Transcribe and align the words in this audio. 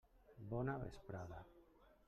Bona 0.53 0.77
vesprada. 0.85 1.45